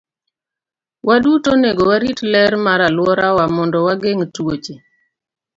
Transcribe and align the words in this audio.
Waduto 1.07 1.49
onego 1.55 1.83
warit 1.89 2.19
ler 2.31 2.51
mar 2.65 2.79
alworawa 2.87 3.45
mondo 3.55 3.77
wageng' 3.85 4.27
tuoche. 4.33 4.75